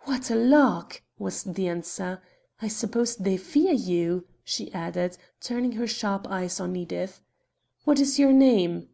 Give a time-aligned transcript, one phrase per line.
[0.00, 2.20] "What a lark!" was the answer.
[2.60, 7.22] "I suppose they fear you," she added, turning her sharp eyes on Edith.
[7.84, 8.90] "What is your name?"